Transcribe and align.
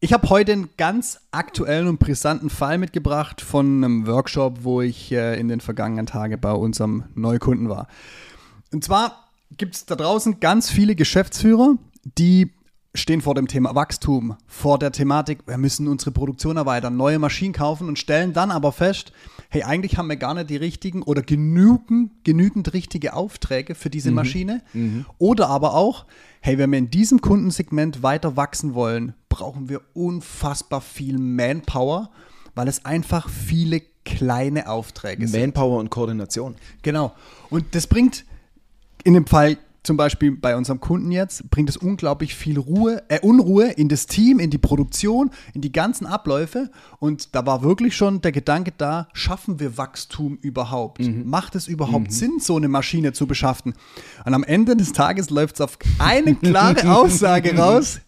Ich 0.00 0.12
habe 0.12 0.30
heute 0.30 0.52
einen 0.52 0.70
ganz 0.76 1.18
aktuellen 1.32 1.88
und 1.88 1.98
brisanten 1.98 2.50
Fall 2.50 2.78
mitgebracht 2.78 3.40
von 3.40 3.82
einem 3.82 4.06
Workshop, 4.06 4.58
wo 4.62 4.80
ich 4.80 5.10
äh, 5.10 5.38
in 5.40 5.48
den 5.48 5.60
vergangenen 5.60 6.06
Tagen 6.06 6.40
bei 6.40 6.52
unserem 6.52 7.04
Neukunden 7.16 7.68
war. 7.68 7.88
Und 8.72 8.84
zwar 8.84 9.28
gibt 9.56 9.74
es 9.74 9.86
da 9.86 9.96
draußen 9.96 10.38
ganz 10.38 10.70
viele 10.70 10.94
Geschäftsführer, 10.94 11.74
die 12.04 12.52
stehen 12.94 13.20
vor 13.20 13.34
dem 13.34 13.48
Thema 13.48 13.74
Wachstum, 13.74 14.36
vor 14.46 14.78
der 14.78 14.92
Thematik, 14.92 15.40
wir 15.46 15.58
müssen 15.58 15.88
unsere 15.88 16.12
Produktion 16.12 16.56
erweitern, 16.56 16.96
neue 16.96 17.18
Maschinen 17.18 17.52
kaufen 17.52 17.88
und 17.88 17.98
stellen 17.98 18.32
dann 18.32 18.52
aber 18.52 18.70
fest, 18.70 19.12
hey, 19.48 19.64
eigentlich 19.64 19.98
haben 19.98 20.08
wir 20.08 20.16
gar 20.16 20.34
nicht 20.34 20.50
die 20.50 20.56
richtigen 20.56 21.02
oder 21.02 21.22
genügend, 21.22 22.24
genügend 22.24 22.72
richtige 22.72 23.14
Aufträge 23.14 23.74
für 23.74 23.90
diese 23.90 24.10
mhm. 24.10 24.16
Maschine. 24.16 24.62
Mhm. 24.74 25.06
Oder 25.18 25.48
aber 25.48 25.74
auch, 25.74 26.06
hey, 26.40 26.56
wenn 26.56 26.70
wir 26.70 26.78
in 26.78 26.90
diesem 26.90 27.20
Kundensegment 27.20 28.04
weiter 28.04 28.36
wachsen 28.36 28.74
wollen, 28.74 29.14
brauchen 29.38 29.68
wir 29.68 29.82
unfassbar 29.94 30.80
viel 30.80 31.16
Manpower, 31.16 32.10
weil 32.56 32.66
es 32.66 32.84
einfach 32.84 33.28
viele 33.28 33.82
kleine 34.04 34.68
Aufträge 34.68 35.22
Manpower 35.22 35.30
sind. 35.30 35.40
Manpower 35.40 35.78
und 35.78 35.90
Koordination. 35.90 36.56
Genau. 36.82 37.14
Und 37.48 37.64
das 37.76 37.86
bringt 37.86 38.24
in 39.04 39.14
dem 39.14 39.28
Fall 39.28 39.56
zum 39.84 39.96
Beispiel 39.96 40.32
bei 40.32 40.56
unserem 40.56 40.80
Kunden 40.80 41.12
jetzt, 41.12 41.48
bringt 41.50 41.70
es 41.70 41.76
unglaublich 41.76 42.34
viel 42.34 42.58
Ruhe, 42.58 43.04
äh, 43.08 43.20
Unruhe 43.20 43.68
in 43.68 43.88
das 43.88 44.06
Team, 44.06 44.40
in 44.40 44.50
die 44.50 44.58
Produktion, 44.58 45.30
in 45.54 45.60
die 45.60 45.70
ganzen 45.70 46.04
Abläufe. 46.04 46.70
Und 46.98 47.36
da 47.36 47.46
war 47.46 47.62
wirklich 47.62 47.96
schon 47.96 48.20
der 48.20 48.32
Gedanke 48.32 48.72
da, 48.76 49.06
schaffen 49.12 49.60
wir 49.60 49.78
Wachstum 49.78 50.36
überhaupt? 50.42 51.00
Mhm. 51.00 51.30
Macht 51.30 51.54
es 51.54 51.68
überhaupt 51.68 52.08
mhm. 52.08 52.12
Sinn, 52.12 52.40
so 52.40 52.56
eine 52.56 52.68
Maschine 52.68 53.12
zu 53.12 53.28
beschaffen? 53.28 53.74
Und 54.24 54.34
am 54.34 54.42
Ende 54.42 54.76
des 54.76 54.92
Tages 54.92 55.30
läuft 55.30 55.54
es 55.54 55.60
auf 55.60 55.78
eine 56.00 56.34
klare 56.42 56.92
Aussage 56.92 57.56
raus. 57.56 58.00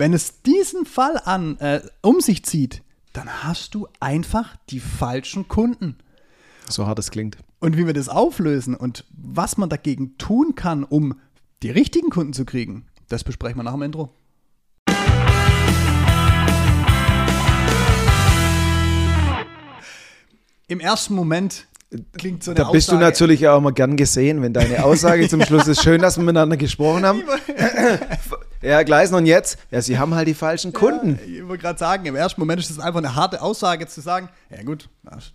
Wenn 0.00 0.14
es 0.14 0.42
diesen 0.42 0.86
Fall 0.86 1.20
an, 1.24 1.58
äh, 1.58 1.80
um 2.02 2.20
sich 2.20 2.44
zieht, 2.44 2.82
dann 3.14 3.42
hast 3.42 3.74
du 3.74 3.88
einfach 3.98 4.54
die 4.70 4.78
falschen 4.78 5.48
Kunden. 5.48 5.96
So 6.68 6.86
hart 6.86 7.00
es 7.00 7.10
klingt. 7.10 7.36
Und 7.58 7.76
wie 7.76 7.84
wir 7.84 7.94
das 7.94 8.08
auflösen 8.08 8.76
und 8.76 9.04
was 9.10 9.56
man 9.56 9.68
dagegen 9.68 10.16
tun 10.16 10.54
kann, 10.54 10.84
um 10.84 11.18
die 11.64 11.70
richtigen 11.70 12.10
Kunden 12.10 12.32
zu 12.32 12.44
kriegen, 12.44 12.86
das 13.08 13.24
besprechen 13.24 13.58
wir 13.58 13.64
nach 13.64 13.72
dem 13.72 13.82
Intro. 13.82 14.10
Im 20.68 20.78
ersten 20.78 21.14
Moment 21.16 21.66
klingt 22.16 22.44
so 22.44 22.52
eine 22.52 22.58
Da 22.58 22.70
bist 22.70 22.88
Aussage. 22.88 23.00
du 23.00 23.04
natürlich 23.04 23.48
auch 23.48 23.58
immer 23.58 23.72
gern 23.72 23.96
gesehen, 23.96 24.42
wenn 24.42 24.52
deine 24.52 24.84
Aussage 24.84 25.28
zum 25.28 25.42
Schluss 25.46 25.66
ist. 25.66 25.82
Schön, 25.82 26.00
dass 26.00 26.18
wir 26.18 26.22
miteinander 26.24 26.56
gesprochen 26.56 27.04
haben. 27.04 27.22
Ja, 28.68 28.82
Gleisner 28.82 29.16
und 29.16 29.24
jetzt? 29.24 29.58
Ja, 29.70 29.80
sie 29.80 29.98
haben 29.98 30.14
halt 30.14 30.28
die 30.28 30.34
falschen 30.34 30.74
Kunden. 30.74 31.18
Ja, 31.26 31.40
ich 31.40 31.48
wollte 31.48 31.62
gerade 31.62 31.78
sagen, 31.78 32.04
im 32.04 32.14
ersten 32.14 32.38
Moment 32.38 32.60
ist 32.60 32.68
es 32.68 32.78
einfach 32.78 32.98
eine 32.98 33.14
harte 33.14 33.40
Aussage 33.40 33.86
zu 33.86 34.02
sagen, 34.02 34.28
ja 34.50 34.62
gut, 34.62 34.90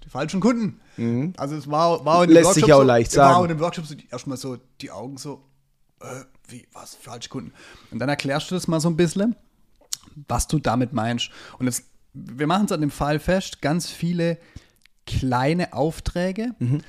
die 0.06 0.10
falschen 0.10 0.40
Kunden. 0.40 0.80
Mhm. 0.98 1.34
Also 1.38 1.56
es 1.56 1.68
war, 1.68 2.06
war 2.06 2.24
in 2.24 2.30
dem 2.30 2.36
Lässt 2.36 2.46
Workshop 2.46 2.64
sich 2.64 2.74
auch 2.74 2.82
so, 2.82 2.84
leicht 2.84 3.12
sagen. 3.12 3.36
War 3.36 3.42
in 3.42 3.50
dem 3.50 3.60
Workshop 3.60 3.88
so 3.88 3.96
erstmal 4.12 4.38
so 4.38 4.58
die 4.82 4.92
Augen 4.92 5.18
so, 5.18 5.44
äh, 6.02 6.06
wie, 6.48 6.68
was, 6.74 6.94
falsche 6.94 7.30
Kunden. 7.30 7.54
Und 7.90 7.98
dann 7.98 8.08
erklärst 8.08 8.52
du 8.52 8.56
das 8.56 8.68
mal 8.68 8.80
so 8.80 8.88
ein 8.88 8.98
bisschen, 8.98 9.36
was 10.28 10.48
du 10.48 10.60
damit 10.60 10.94
meinst. 10.94 11.32
Und 11.58 11.66
jetzt, 11.66 11.86
wir 12.14 12.46
machen 12.46 12.66
es 12.68 12.72
an 12.72 12.82
dem 12.82 12.92
Fall 12.92 13.18
fest, 13.18 13.64
ganz 13.64 13.90
viele 13.90 14.38
kleine 15.08 15.74
Aufträge 15.74 16.54
mhm. 16.60 16.82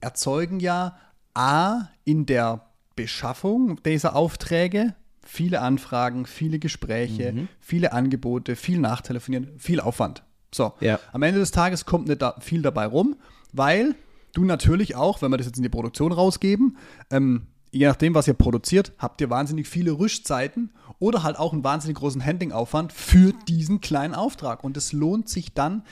erzeugen 0.00 0.58
ja 0.58 0.98
A 1.32 1.90
in 2.04 2.26
der 2.26 2.66
Beschaffung 2.96 3.80
dieser 3.84 4.16
Aufträge 4.16 4.96
viele 5.24 5.60
Anfragen, 5.60 6.26
viele 6.26 6.58
Gespräche, 6.58 7.32
mhm. 7.32 7.48
viele 7.60 7.92
Angebote, 7.92 8.56
viel 8.56 8.78
Nachtelefonieren, 8.78 9.58
viel 9.58 9.80
Aufwand. 9.80 10.22
So, 10.54 10.72
ja. 10.80 10.98
am 11.12 11.22
Ende 11.22 11.40
des 11.40 11.50
Tages 11.50 11.86
kommt 11.86 12.08
nicht 12.08 12.20
da 12.20 12.36
viel 12.40 12.62
dabei 12.62 12.86
rum, 12.86 13.16
weil 13.52 13.94
du 14.34 14.44
natürlich 14.44 14.96
auch, 14.96 15.22
wenn 15.22 15.30
wir 15.30 15.38
das 15.38 15.46
jetzt 15.46 15.56
in 15.56 15.62
die 15.62 15.68
Produktion 15.68 16.12
rausgeben, 16.12 16.76
ähm, 17.10 17.46
je 17.70 17.86
nachdem, 17.86 18.14
was 18.14 18.28
ihr 18.28 18.34
produziert, 18.34 18.92
habt 18.98 19.20
ihr 19.20 19.30
wahnsinnig 19.30 19.66
viele 19.66 19.92
Rüstzeiten 19.92 20.72
oder 20.98 21.22
halt 21.22 21.38
auch 21.38 21.52
einen 21.52 21.64
wahnsinnig 21.64 21.96
großen 21.96 22.24
Handlingaufwand 22.24 22.92
für 22.92 23.32
diesen 23.48 23.80
kleinen 23.80 24.14
Auftrag. 24.14 24.62
Und 24.62 24.76
es 24.76 24.92
lohnt 24.92 25.28
sich 25.28 25.54
dann 25.54 25.82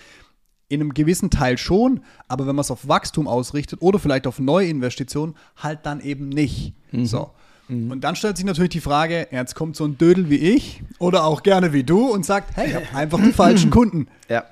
in 0.68 0.80
einem 0.80 0.94
gewissen 0.94 1.30
Teil 1.30 1.58
schon, 1.58 2.04
aber 2.28 2.46
wenn 2.46 2.54
man 2.54 2.62
es 2.62 2.70
auf 2.70 2.86
Wachstum 2.86 3.26
ausrichtet 3.26 3.82
oder 3.82 3.98
vielleicht 3.98 4.26
auf 4.26 4.38
neue 4.38 4.68
Investitionen, 4.68 5.34
halt 5.56 5.84
dann 5.84 6.00
eben 6.00 6.28
nicht. 6.28 6.74
Mhm. 6.92 7.06
So. 7.06 7.32
Mhm. 7.70 7.90
Und 7.90 8.00
dann 8.02 8.16
stellt 8.16 8.36
sich 8.36 8.44
natürlich 8.44 8.70
die 8.70 8.80
Frage, 8.80 9.28
jetzt 9.30 9.54
kommt 9.54 9.76
so 9.76 9.84
ein 9.84 9.96
Dödel 9.96 10.28
wie 10.28 10.36
ich 10.36 10.82
oder 10.98 11.24
auch 11.24 11.42
gerne 11.42 11.72
wie 11.72 11.84
du 11.84 12.06
und 12.08 12.26
sagt, 12.26 12.56
hey, 12.56 12.68
ich 12.68 12.74
habe 12.74 12.86
einfach 12.94 13.20
die 13.22 13.32
falschen 13.32 13.70
Kunden. 13.70 14.08
Ja. 14.28 14.44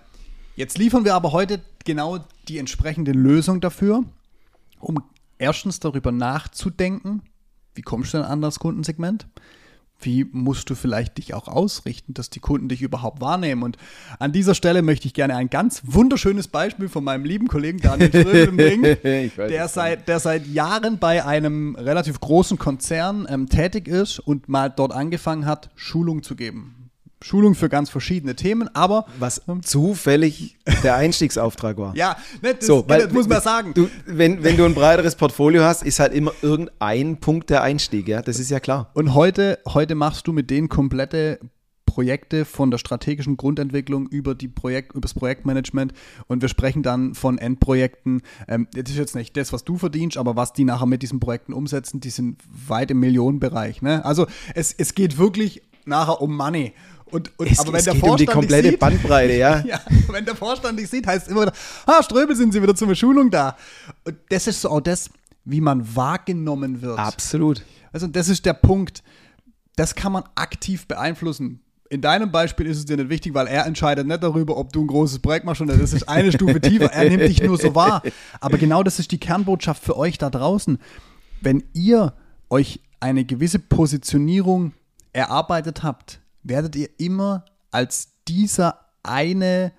Jetzt 0.57 0.79
liefern 0.79 1.05
wir 1.05 1.15
aber 1.15 1.33
heute 1.33 1.61
genau 1.85 2.19
die 2.49 2.59
entsprechende 2.59 3.13
Lösung 3.13 3.61
dafür, 3.61 4.05
um 4.81 5.03
erstens 5.39 5.81
darüber 5.81 6.13
nachzudenken, 6.13 7.23
wie 7.75 7.83
kommst 7.83 8.13
du 8.13 8.19
denn 8.19 8.27
an 8.27 8.41
das 8.41 8.59
Kundensegment? 8.59 9.27
Wie 10.01 10.25
musst 10.31 10.71
du 10.71 10.75
vielleicht 10.75 11.19
dich 11.19 11.35
auch 11.35 11.49
ausrichten, 11.49 12.15
dass 12.15 12.31
die 12.31 12.41
Kunden 12.41 12.69
dich 12.69 12.83
überhaupt 12.83 13.21
wahrnehmen. 13.21 13.63
Und 13.63 13.77
an 14.19 14.33
dieser 14.33 14.55
Stelle 14.55 14.83
möchte 14.83 15.07
ich 15.07 15.15
gerne 15.15 15.37
ein 15.37 15.51
ganz 15.51 15.83
wunderschönes 15.85 16.49
Beispiel 16.49 16.89
von 16.89 17.05
meinem 17.05 17.25
lieben 17.25 17.49
Kollegen 17.49 17.79
Daniel 17.79 18.09
Ströbel 18.09 18.53
bringen, 18.53 18.97
der 19.03 19.69
seit, 19.69 20.09
der 20.09 20.21
seit 20.21 20.47
Jahren 20.47 20.99
bei 20.99 21.25
einem 21.25 21.75
relativ 21.75 22.21
großen 22.21 22.59
Konzern 22.59 23.27
ähm, 23.29 23.49
tätig 23.49 23.89
ist 23.89 24.21
und 24.21 24.49
mal 24.49 24.69
dort 24.69 24.93
angefangen 24.93 25.47
hat, 25.47 25.71
Schulung 25.75 26.23
zu 26.23 26.37
geben. 26.37 26.78
Schulung 27.21 27.55
für 27.55 27.69
ganz 27.69 27.91
verschiedene 27.91 28.37
Themen, 28.37 28.69
aber. 28.75 29.07
Was 29.19 29.43
zufällig 29.63 30.57
der 30.83 30.97
Einstiegsauftrag 30.97 31.77
war. 31.79 31.97
ja, 31.97 32.17
ne, 32.43 32.55
das, 32.55 32.67
so, 32.67 32.85
weil, 32.89 33.03
das 33.03 33.13
muss 33.13 33.29
man 33.29 33.41
sagen. 33.41 33.75
Du, 33.75 33.89
wenn, 34.07 34.45
wenn 34.45 34.57
du 34.57 34.65
ein 34.65 34.75
breiteres 34.75 35.17
Portfolio 35.17 35.63
hast, 35.63 35.83
ist 35.83 35.99
halt 35.99 36.13
immer 36.13 36.33
irgendein 36.43 37.19
Punkt 37.19 37.51
der 37.51 37.63
Einstieg, 37.63 38.09
ja, 38.09 38.23
das 38.23 38.39
ist 38.39 38.51
ja 38.51 38.61
klar. 38.61 38.91
Und 38.95 39.15
heute, 39.15 39.59
heute 39.67 39.95
machst 39.95 40.27
du 40.27 40.33
mit 40.33 40.51
denen 40.51 40.69
komplette 40.69 41.41
Projekte 41.99 42.45
von 42.45 42.71
der 42.71 42.79
strategischen 42.79 43.37
Grundentwicklung 43.37 44.07
über 44.09 44.37
die 44.37 44.47
Projekt, 44.47 44.93
über 44.93 45.01
das 45.01 45.15
Projektmanagement 45.15 45.93
und 46.29 46.43
wir 46.43 46.49
sprechen 46.49 46.85
dann 46.85 47.15
von 47.15 47.39
Endprojekten. 47.39 48.23
Ähm, 48.47 48.69
das 48.73 48.91
ist 48.91 48.99
jetzt 48.99 49.17
nicht 49.17 49.37
das, 49.37 49.53
was 49.53 49.65
du 49.65 49.79
verdienst, 49.79 50.17
aber 50.17 50.37
was 50.37 50.53
die 50.53 50.65
nachher 50.65 50.87
mit 50.87 51.03
diesen 51.03 51.19
Projekten 51.19 51.53
umsetzen, 51.53 51.99
die 51.99 52.11
sind 52.11 52.41
weit 52.69 52.93
im 52.93 53.01
Millionenbereich. 53.01 53.83
Ne? 53.83 54.05
Also 54.05 54.29
es, 54.55 54.73
es 54.73 54.95
geht 54.95 55.19
wirklich 55.19 55.63
nachher 55.87 56.21
um 56.21 56.37
Money. 56.37 56.73
Und, 57.11 57.31
und, 57.39 57.51
es, 57.51 57.59
aber 57.59 57.73
wenn 57.73 57.85
der 57.85 57.95
geht 57.95 58.01
Vorstand 58.01 58.11
um 58.11 58.17
die 58.17 58.27
komplette 58.27 58.71
sieht, 58.71 58.79
Bandbreite, 58.79 59.35
ja. 59.35 59.61
ja. 59.67 59.81
Wenn 60.09 60.25
der 60.25 60.37
Vorstand 60.37 60.79
dich 60.79 60.89
sieht, 60.89 61.07
heißt 61.07 61.27
es 61.27 61.33
immer 61.33 61.43
wieder, 61.43 61.53
ah, 61.87 62.03
Ströbel 62.03 62.37
sind 62.37 62.53
sie 62.53 62.63
wieder 62.63 62.75
zur 62.75 62.95
Schulung 62.95 63.31
da. 63.31 63.57
Und 64.05 64.17
das 64.29 64.47
ist 64.47 64.61
so 64.61 64.71
auch 64.71 64.81
das, 64.81 65.11
wie 65.45 65.61
man 65.61 65.97
wahrgenommen 65.97 66.83
wird. 66.83 66.99
Absolut. 66.99 67.63
Also 67.93 68.07
das 68.07 68.29
ist 68.29 68.45
der 68.45 68.53
Punkt. 68.53 69.03
Das 69.77 69.95
kann 69.95 70.13
man 70.13 70.25
aktiv 70.35 70.87
beeinflussen. 70.87 71.61
In 71.91 72.03
deinem 72.03 72.31
Beispiel 72.31 72.67
ist 72.67 72.79
es 72.79 72.85
dir 72.85 72.97
nicht 72.99 73.09
wichtig, 73.09 73.33
weil 73.33 73.47
er 73.47 73.65
entscheidet 73.65 74.07
nicht 74.07 74.23
darüber, 74.23 74.59
ob 74.59 74.73
du 74.73 74.83
ein 74.83 74.87
großes 74.87 75.21
Projekt 75.21 75.47
machst 75.47 75.63
oder 75.63 75.77
das 75.77 75.95
ist 75.95 76.07
eine 76.07 76.33
Stufe 76.33 76.61
tiefer. 76.61 76.93
Er 76.93 77.09
nimmt 77.09 77.23
dich 77.23 77.43
nur 77.43 77.57
so 77.57 77.75
wahr. 77.75 78.03
Aber 78.41 78.59
genau 78.59 78.83
das 78.83 78.99
ist 78.99 79.11
die 79.11 79.19
Kernbotschaft 79.19 79.83
für 79.83 79.97
euch 79.97 80.19
da 80.19 80.29
draußen. 80.29 80.79
Wenn 81.41 81.65
ihr 81.73 82.13
euch 82.51 82.81
eine 83.01 83.25
gewisse 83.25 83.59
Positionierung 83.59 84.73
erarbeitet 85.13 85.83
habt, 85.83 86.21
werdet 86.49 86.77
ihr 86.77 86.89
immer 86.99 87.45
als 87.71 88.15
dieser 88.27 88.87
eine 89.03 89.73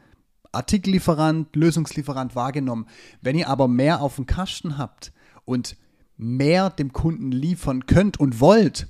Artikellieferant, 0.51 1.55
Lösungslieferant 1.55 2.35
wahrgenommen. 2.35 2.87
Wenn 3.21 3.37
ihr 3.37 3.49
aber 3.49 3.67
mehr 3.67 4.01
auf 4.01 4.15
dem 4.15 4.25
Kasten 4.25 4.77
habt 4.77 5.11
und 5.45 5.75
mehr 6.17 6.69
dem 6.69 6.91
Kunden 6.91 7.31
liefern 7.31 7.85
könnt 7.85 8.19
und 8.19 8.39
wollt, 8.39 8.87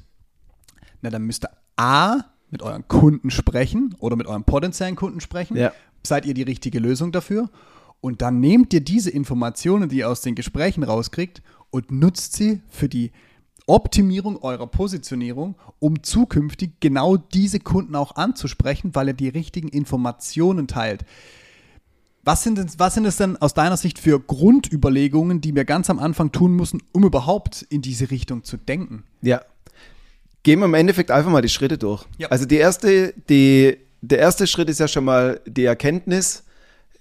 na 1.02 1.10
dann 1.10 1.24
müsst 1.24 1.46
ihr 1.46 1.52
A 1.76 2.26
mit 2.50 2.62
euren 2.62 2.88
Kunden 2.88 3.30
sprechen 3.30 3.96
oder 4.00 4.16
mit 4.16 4.28
eurem 4.28 4.44
potenziellen 4.44 4.96
Kunden 4.96 5.22
sprechen. 5.22 5.56
Ja. 5.56 5.72
Seid 6.06 6.26
ihr 6.26 6.34
die 6.34 6.44
richtige 6.44 6.80
Lösung 6.80 7.12
dafür? 7.12 7.50
Und 8.02 8.22
dann 8.22 8.40
nehmt 8.40 8.74
ihr 8.74 8.82
diese 8.82 9.10
Informationen, 9.10 9.90
die 9.90 9.98
ihr 9.98 10.10
aus 10.10 10.22
den 10.22 10.36
Gesprächen 10.36 10.84
rauskriegt, 10.84 11.42
und 11.72 11.92
nutzt 11.92 12.34
sie 12.34 12.62
für 12.68 12.90
die 12.90 13.12
Optimierung 13.70 14.42
eurer 14.42 14.68
Positionierung, 14.68 15.56
um 15.78 16.02
zukünftig 16.02 16.72
genau 16.80 17.18
diese 17.18 17.60
Kunden 17.60 17.96
auch 17.96 18.16
anzusprechen, 18.16 18.96
weil 18.96 19.10
ihr 19.10 19.14
die 19.14 19.30
richtigen 19.30 19.70
Informationen 19.70 20.68
teilt. 20.68 21.06
Was 22.24 22.44
sind, 22.44 22.58
denn, 22.58 22.70
was 22.78 22.96
sind 22.96 23.06
es 23.06 23.18
denn 23.18 23.38
aus 23.38 23.54
deiner 23.54 23.78
Sicht 23.78 24.00
für 24.00 24.20
Grundüberlegungen, 24.20 25.40
die 25.40 25.56
wir 25.56 25.66
ganz 25.66 25.90
am 25.90 26.00
Anfang 26.00 26.32
tun 26.32 26.56
müssen, 26.56 26.82
um 26.92 27.04
überhaupt 27.04 27.62
in 27.70 27.82
diese 27.82 28.12
Richtung 28.12 28.44
zu 28.44 28.58
denken? 28.58 29.04
Ja. 29.22 29.42
Gehen 30.44 30.60
wir 30.60 30.66
im 30.66 30.74
Endeffekt 30.74 31.12
einfach 31.12 31.32
mal 31.32 31.42
die 31.42 31.50
Schritte 31.50 31.78
durch. 31.78 32.06
Ja. 32.18 32.30
Also 32.30 32.46
die 32.46 32.58
erste, 32.58 33.14
die, 33.30 33.78
der 34.02 34.20
erste 34.20 34.48
Schritt 34.48 34.70
ist 34.70 34.80
ja 34.80 34.88
schon 34.88 35.06
mal 35.06 35.42
die 35.46 35.66
Erkenntnis, 35.66 36.44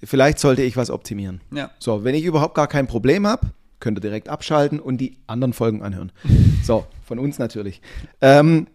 vielleicht 0.05 0.39
sollte 0.39 0.63
ich 0.63 0.77
was 0.77 0.91
optimieren. 0.91 1.41
Ja. 1.51 1.71
So, 1.79 2.05
wenn 2.05 2.15
ich 2.15 2.25
überhaupt 2.25 2.55
gar 2.55 2.69
kein 2.69 2.87
Problem 2.87 3.27
habe, 3.27 3.53
könnt 3.81 3.99
ihr 3.99 4.03
direkt 4.03 4.29
abschalten 4.29 4.81
und 4.81 4.99
die 4.99 5.19
anderen 5.27 5.53
Folgen 5.53 5.83
anhören. 5.83 6.13
So, 6.65 6.85
von 7.05 7.19
uns 7.19 7.39
natürlich. 7.39 7.81
Ähm, 8.21 8.67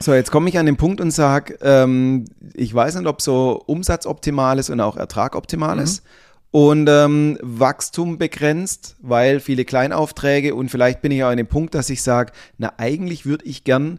So, 0.00 0.12
jetzt 0.12 0.30
komme 0.30 0.48
ich 0.50 0.58
an 0.58 0.66
den 0.66 0.76
Punkt 0.76 1.00
und 1.00 1.10
sage, 1.10 1.58
ähm, 1.62 2.26
ich 2.54 2.72
weiß 2.72 2.96
nicht, 2.96 3.06
ob 3.06 3.22
so 3.22 3.62
Umsatz 3.66 4.04
optimal 4.06 4.58
ist 4.58 4.68
und 4.68 4.80
auch 4.80 4.96
Ertrag 4.96 5.34
optimal 5.34 5.76
mhm. 5.76 5.82
ist. 5.82 6.02
Und 6.50 6.88
ähm, 6.88 7.38
Wachstum 7.42 8.18
begrenzt, 8.18 8.96
weil 9.00 9.40
viele 9.40 9.64
Kleinaufträge 9.64 10.54
und 10.54 10.70
vielleicht 10.70 11.02
bin 11.02 11.12
ich 11.12 11.24
auch 11.24 11.28
an 11.28 11.36
dem 11.36 11.48
Punkt, 11.48 11.74
dass 11.74 11.90
ich 11.90 12.02
sage, 12.02 12.32
na 12.58 12.72
eigentlich 12.76 13.26
würde 13.26 13.44
ich 13.46 13.64
gern 13.64 13.98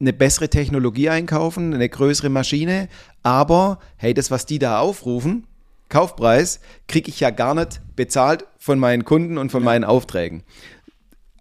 eine 0.00 0.12
bessere 0.12 0.48
Technologie 0.48 1.10
einkaufen, 1.10 1.74
eine 1.74 1.88
größere 1.88 2.28
Maschine, 2.28 2.88
aber 3.22 3.78
hey, 3.96 4.14
das, 4.14 4.30
was 4.30 4.46
die 4.46 4.58
da 4.58 4.80
aufrufen, 4.80 5.46
Kaufpreis, 5.92 6.60
kriege 6.88 7.10
ich 7.10 7.20
ja 7.20 7.30
gar 7.30 7.54
nicht 7.54 7.82
bezahlt 7.96 8.46
von 8.58 8.78
meinen 8.78 9.04
Kunden 9.04 9.36
und 9.36 9.52
von 9.52 9.62
ja. 9.62 9.66
meinen 9.66 9.84
Aufträgen. 9.84 10.42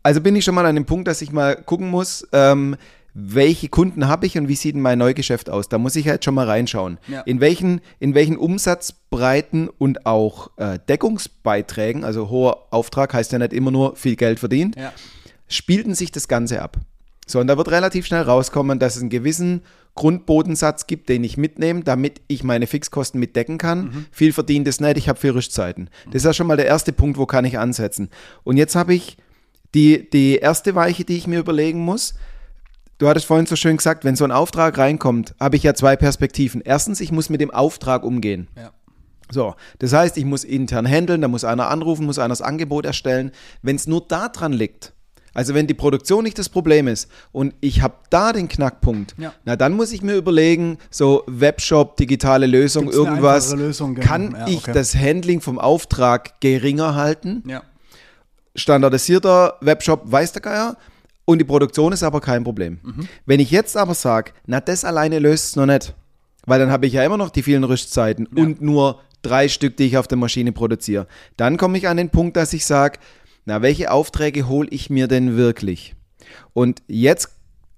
Also 0.03 0.19
bin 0.19 0.36
ich 0.36 0.44
schon 0.44 0.56
mal 0.56 0.65
an 0.65 0.75
dem 0.75 0.86
Punkt, 0.86 1.07
dass 1.07 1.21
ich 1.21 1.31
mal 1.31 1.56
gucken 1.56 1.89
muss, 1.89 2.27
ähm, 2.33 2.75
welche 3.13 3.69
Kunden 3.69 4.07
habe 4.07 4.25
ich 4.25 4.38
und 4.38 4.50
wie 4.50 4.56
sieht 4.56 4.75
mein 4.75 5.00
Neugeschäft 5.00 5.50
aus? 5.50 5.69
Da 5.69 5.77
muss 5.77 5.95
ich 5.95 6.07
halt 6.07 6.25
schon 6.25 6.33
mal 6.33 6.48
reinschauen. 6.48 6.98
Ja. 7.07 7.21
In, 7.21 7.39
welchen, 7.39 7.81
in 8.00 8.13
welchen 8.13 8.38
Umsatzbreiten 8.38 9.69
und 9.69 10.06
auch 10.06 10.51
äh, 10.57 10.80
Deckungsbeiträgen, 10.88 12.04
also 12.04 12.30
hoher 12.30 12.68
Auftrag 12.71 13.13
heißt 13.13 13.31
ja 13.31 13.39
nicht 13.39 13.54
immer 13.54 13.71
nur 13.71 13.95
viel 13.95 14.18
Geld 14.18 14.39
verdient, 14.39 14.75
ja. 14.75 14.92
spielten 15.47 15.95
sich 15.95 16.12
das 16.12 16.27
Ganze 16.27 16.62
ab. 16.62 16.77
So, 17.27 17.39
und 17.39 17.47
da 17.47 17.57
wird 17.57 17.69
relativ 17.69 18.06
schnell 18.06 18.23
rauskommen, 18.23 18.79
dass 18.79 18.95
es 18.95 19.01
einen 19.01 19.09
gewissen 19.09 19.62
Grundbodensatz 19.95 20.88
gibt, 20.88 21.09
den 21.09 21.23
ich 21.23 21.38
mitnehme, 21.38 21.83
damit 21.83 22.21
ich 22.27 22.44
meine 22.44 22.68
Fixkosten 22.68 23.19
mitdecken 23.19 23.57
kann. 23.57 23.83
Mhm. 23.83 24.06
Viel 24.12 24.33
verdient 24.33 24.68
es 24.68 24.79
nicht, 24.79 24.97
ich 24.97 25.09
habe 25.09 25.19
viel 25.19 25.31
Rüstzeiten. 25.31 25.89
Das 26.07 26.15
ist 26.15 26.25
ja 26.25 26.33
schon 26.33 26.47
mal 26.47 26.57
der 26.57 26.65
erste 26.65 26.94
Punkt, 26.94 27.18
wo 27.18 27.25
kann 27.25 27.45
ich 27.45 27.59
ansetzen. 27.59 28.09
Und 28.44 28.57
jetzt 28.57 28.75
habe 28.75 28.94
ich 28.94 29.18
die, 29.73 30.09
die 30.09 30.38
erste 30.38 30.75
Weiche, 30.75 31.06
die 31.06 31.18
ich 31.18 31.27
mir 31.27 31.39
überlegen 31.39 31.79
muss. 31.79 32.13
Du 32.97 33.07
hattest 33.07 33.25
vorhin 33.25 33.45
so 33.45 33.56
schön 33.56 33.77
gesagt, 33.77 34.06
wenn 34.06 34.15
so 34.15 34.23
ein 34.23 34.31
Auftrag 34.31 34.77
reinkommt, 34.77 35.35
habe 35.39 35.56
ich 35.56 35.63
ja 35.63 35.73
zwei 35.73 35.95
Perspektiven. 35.95 36.62
Erstens, 36.63 37.01
ich 37.01 37.12
muss 37.12 37.29
mit 37.29 37.41
dem 37.41 37.51
Auftrag 37.51 38.03
umgehen. 38.03 38.47
Ja. 38.56 38.71
So, 39.31 39.56
das 39.79 39.94
heißt, 39.94 40.18
ich 40.18 40.25
muss 40.25 40.44
intern 40.44 40.85
handeln, 40.85 41.21
da 41.21 41.27
muss 41.27 41.44
einer 41.44 41.69
anrufen, 41.69 42.06
muss 42.06 42.19
einer 42.19 42.29
das 42.29 42.41
Angebot 42.41 42.85
erstellen. 42.85 43.31
Wenn 43.62 43.77
es 43.77 43.88
nur 43.88 44.01
daran 44.07 44.51
liegt, 44.51 44.94
also 45.33 45.54
wenn 45.54 45.68
die 45.68 45.74
Produktion 45.74 46.24
nicht 46.24 46.38
das 46.38 46.50
Problem 46.50 46.88
ist 46.88 47.10
und 47.31 47.54
ich 47.62 47.81
habe 47.81 47.95
da 48.10 48.33
den 48.33 48.48
Knackpunkt, 48.48 49.16
ja. 49.18 49.33
na 49.45 49.56
dann 49.56 49.74
muss 49.74 49.92
ich 49.92 50.01
mir 50.01 50.16
überlegen, 50.16 50.78
so 50.89 51.24
Webshop, 51.28 51.98
digitale 51.98 52.48
Lösung, 52.48 52.83
Gibt's 52.83 52.98
irgendwas, 52.98 53.54
Lösung, 53.54 53.95
genau. 53.95 54.07
kann 54.07 54.31
ja, 54.31 54.48
ich 54.48 54.63
okay. 54.63 54.74
das 54.74 54.95
Handling 54.95 55.42
vom 55.42 55.57
Auftrag 55.57 56.42
geringer 56.42 56.95
halten? 56.95 57.44
Ja. 57.48 57.63
Standardisierter 58.56 59.56
Webshop 59.62 60.12
weiß 60.12 60.33
der 60.33 60.42
Geier 60.42 60.78
und 61.24 61.39
die 61.39 61.45
Produktion 61.45 61.94
ist 61.94 62.04
aber 62.04 62.19
kein 62.19 62.44
Problem. 62.44 62.80
Mhm. 62.83 63.07
Wenn 63.25 63.39
ich 63.39 63.51
jetzt 63.51 63.78
aber 63.78 63.94
sage, 63.94 64.31
na 64.45 64.60
das 64.60 64.83
alleine 64.83 65.19
löst 65.19 65.45
es 65.45 65.56
noch 65.56 65.66
nicht, 65.66 65.94
weil 66.45 66.60
dann 66.60 66.72
habe 66.72 66.88
ich 66.88 66.94
ja 66.94 67.04
immer 67.06 67.18
noch 67.18 67.30
die 67.30 67.44
vielen 67.44 67.63
Rüstzeiten 67.63 68.28
und 68.28 68.62
nur 68.62 69.00
drei 69.22 69.48
Stück, 69.48 69.78
die 69.78 69.86
ich 69.86 69.98
auf 69.98 70.07
der 70.07 70.18
Maschine 70.18 70.51
produziere, 70.51 71.07
dann 71.38 71.57
komme 71.57 71.78
ich 71.78 71.88
an 71.88 71.98
den 71.98 72.10
Punkt, 72.10 72.36
dass 72.36 72.54
ich 72.54 72.66
sage, 72.66 73.00
na, 73.46 73.62
welche 73.62 73.92
Aufträge 73.92 74.48
hole 74.48 74.68
ich 74.70 74.90
mir 74.90 75.08
denn 75.08 75.36
wirklich? 75.36 75.96
Und 76.54 76.82
jetzt 76.88 77.30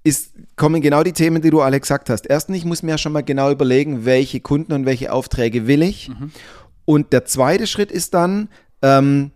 ist, 0.03 0.33
kommen 0.55 0.81
genau 0.81 1.03
die 1.03 1.13
Themen, 1.13 1.41
die 1.41 1.49
du 1.49 1.61
alle 1.61 1.79
gesagt 1.79 2.09
hast. 2.09 2.27
Erstens, 2.27 2.57
ich 2.57 2.65
muss 2.65 2.83
mir 2.83 2.91
ja 2.91 2.97
schon 2.97 3.13
mal 3.13 3.23
genau 3.23 3.51
überlegen, 3.51 4.05
welche 4.05 4.41
Kunden 4.41 4.73
und 4.73 4.85
welche 4.85 5.13
Aufträge 5.13 5.65
will 5.67 5.81
ich. 5.81 6.09
Mhm. 6.09 6.31
Und 6.85 7.13
der 7.13 7.25
zweite 7.25 7.67
Schritt 7.67 7.91
ist 7.91 8.13
dann, 8.13 8.49
ähm, 8.81 9.31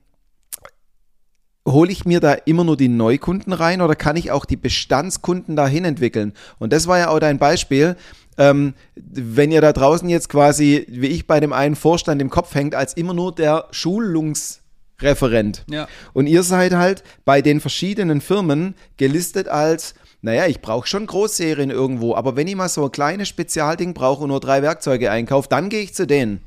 hole 1.65 1.91
ich 1.91 2.05
mir 2.05 2.19
da 2.19 2.33
immer 2.33 2.63
nur 2.63 2.77
die 2.77 2.89
Neukunden 2.89 3.53
rein 3.53 3.81
oder 3.81 3.95
kann 3.95 4.15
ich 4.15 4.31
auch 4.31 4.45
die 4.45 4.57
Bestandskunden 4.57 5.55
dahin 5.55 5.85
entwickeln? 5.85 6.33
Und 6.59 6.73
das 6.73 6.87
war 6.87 6.97
ja 6.97 7.09
auch 7.09 7.19
dein 7.19 7.37
Beispiel. 7.37 7.95
Ähm, 8.37 8.73
wenn 8.95 9.51
ihr 9.51 9.61
da 9.61 9.73
draußen 9.73 10.07
jetzt 10.09 10.29
quasi, 10.29 10.85
wie 10.89 11.07
ich 11.07 11.27
bei 11.27 11.39
dem 11.39 11.53
einen 11.53 11.75
Vorstand 11.75 12.21
im 12.21 12.29
Kopf 12.29 12.53
hängt, 12.53 12.75
als 12.75 12.93
immer 12.93 13.13
nur 13.13 13.33
der 13.33 13.67
Schulungs- 13.71 14.59
Referent. 15.01 15.63
Ja. 15.69 15.87
Und 16.13 16.27
ihr 16.27 16.43
seid 16.43 16.73
halt 16.73 17.03
bei 17.23 17.41
den 17.41 17.61
verschiedenen 17.61 18.21
Firmen 18.21 18.75
gelistet 18.97 19.47
als, 19.47 19.93
naja, 20.21 20.47
ich 20.47 20.61
brauche 20.61 20.87
schon 20.87 21.05
Großserien 21.05 21.69
irgendwo, 21.69 22.15
aber 22.15 22.35
wenn 22.35 22.47
ich 22.47 22.55
mal 22.55 22.69
so 22.69 22.85
ein 22.85 22.91
kleines 22.91 23.27
Spezialding 23.27 23.93
brauche 23.93 24.23
und 24.23 24.29
nur 24.29 24.39
drei 24.39 24.61
Werkzeuge 24.61 25.11
einkaufe, 25.11 25.49
dann 25.49 25.69
gehe 25.69 25.81
ich 25.81 25.93
zu 25.93 26.07
denen. 26.07 26.41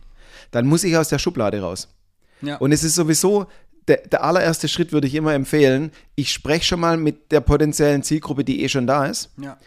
Dann 0.51 0.67
muss 0.67 0.83
ich 0.83 0.97
aus 0.97 1.09
der 1.09 1.19
Schublade 1.19 1.61
raus. 1.61 1.89
Ja. 2.43 2.57
Und 2.57 2.73
es 2.73 2.83
ist 2.83 2.97
sowieso, 2.97 3.47
der, 3.87 3.99
der 3.99 4.25
allererste 4.25 4.67
Schritt 4.67 4.93
würde 4.93 5.07
ich 5.07 5.15
immer 5.15 5.35
empfehlen, 5.35 5.93
ich 6.17 6.33
spreche 6.33 6.65
schon 6.65 6.81
mal 6.81 6.97
mit 6.97 7.31
der 7.31 7.41
potenziellen 7.41 8.03
Zielgruppe, 8.03 8.45
die 8.45 8.65
eh 8.65 8.69
schon 8.69 8.87
da 8.87 9.07
ist. 9.07 9.31
Ja. 9.41 9.59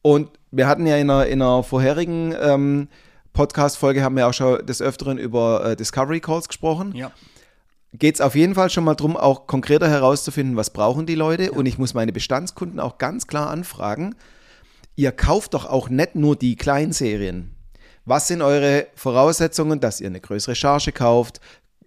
Und 0.00 0.30
wir 0.50 0.66
hatten 0.66 0.86
ja 0.86 0.96
in 0.96 1.10
einer, 1.10 1.26
in 1.26 1.42
einer 1.42 1.62
vorherigen 1.62 2.34
ähm, 2.40 2.88
Podcast-Folge 3.34 4.02
haben 4.02 4.16
wir 4.16 4.26
auch 4.26 4.32
schon 4.32 4.64
des 4.64 4.80
Öfteren 4.80 5.18
über 5.18 5.64
äh, 5.64 5.76
Discovery 5.76 6.20
Calls 6.20 6.48
gesprochen. 6.48 6.94
Ja 6.94 7.12
geht 7.92 8.16
es 8.16 8.20
auf 8.20 8.34
jeden 8.34 8.54
Fall 8.54 8.70
schon 8.70 8.84
mal 8.84 8.94
darum, 8.94 9.16
auch 9.16 9.46
konkreter 9.46 9.88
herauszufinden, 9.88 10.56
was 10.56 10.70
brauchen 10.70 11.06
die 11.06 11.14
Leute. 11.14 11.44
Ja. 11.44 11.52
Und 11.52 11.66
ich 11.66 11.78
muss 11.78 11.94
meine 11.94 12.12
Bestandskunden 12.12 12.80
auch 12.80 12.98
ganz 12.98 13.26
klar 13.26 13.50
anfragen, 13.50 14.14
ihr 14.96 15.12
kauft 15.12 15.54
doch 15.54 15.66
auch 15.66 15.88
nicht 15.88 16.14
nur 16.14 16.36
die 16.36 16.56
Kleinserien. 16.56 17.54
Was 18.04 18.28
sind 18.28 18.42
eure 18.42 18.86
Voraussetzungen, 18.94 19.80
dass 19.80 20.00
ihr 20.00 20.08
eine 20.08 20.20
größere 20.20 20.54
Charge 20.54 20.92
kauft? 20.92 21.40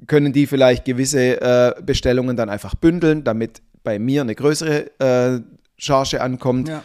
Können 0.08 0.34
die 0.34 0.48
vielleicht 0.48 0.86
gewisse 0.86 1.42
äh, 1.42 1.82
Bestellungen 1.82 2.36
dann 2.36 2.50
einfach 2.50 2.76
bündeln, 2.76 3.24
damit 3.24 3.62
bei 3.84 4.00
mir 4.00 4.22
eine 4.22 4.36
größere 4.36 5.00
äh, 5.00 5.42
Charge 5.78 6.22
ankommt? 6.22 6.70
Ja 6.70 6.84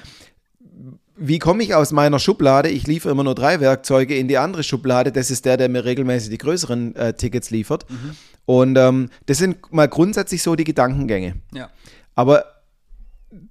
wie 1.19 1.39
komme 1.39 1.63
ich 1.63 1.75
aus 1.75 1.93
meiner 1.93 2.19
Schublade, 2.19 2.69
ich 2.69 2.87
liefere 2.87 3.13
immer 3.13 3.25
nur 3.25 3.35
drei 3.35 3.61
Werkzeuge, 3.61 4.17
in 4.17 4.29
die 4.29 4.39
andere 4.39 4.63
Schublade, 4.63 5.13
das 5.13 5.31
ist 5.31 5.45
der, 5.45 5.57
der 5.57 5.69
mir 5.69 5.85
regelmäßig 5.85 6.31
die 6.31 6.39
größeren 6.39 6.95
äh, 6.97 7.15
Tickets 7.15 7.51
liefert. 7.51 7.87
Mhm. 7.91 8.17
Und 8.47 8.79
ähm, 8.79 9.11
das 9.27 9.39
sind 9.39 9.73
mal 9.73 9.89
grundsätzlich 9.89 10.43
so 10.43 10.57
die 10.57 10.65
Gedankengänge. 10.65 11.35
Ja. 11.53 11.69
Aber 12.15 12.45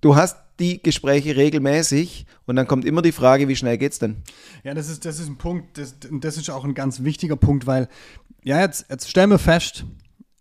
du 0.02 0.16
hast 0.16 0.38
die 0.60 0.81
Gespräche 0.81 1.36
regelmäßig 1.36 2.25
und 2.46 2.56
dann 2.56 2.68
kommt 2.68 2.86
immer 2.86 3.02
die 3.02 3.12
Frage, 3.12 3.48
wie 3.48 3.56
schnell 3.56 3.78
geht's 3.78 4.00
denn? 4.00 4.18
Ja, 4.63 4.74
das 4.74 4.90
ist, 4.90 5.06
das 5.06 5.20
ist 5.20 5.28
ein 5.28 5.38
Punkt, 5.38 5.78
das, 5.78 5.96
das 6.12 6.38
ist 6.38 6.50
auch 6.50 6.63
ein 6.63 6.74
ganz 6.74 7.04
wichtiger 7.04 7.36
Punkt, 7.36 7.68
weil, 7.68 7.88
ja, 8.44 8.60
jetzt, 8.62 8.88
jetzt 8.90 9.10
stellen 9.10 9.30
wir 9.30 9.40
fest, 9.40 9.86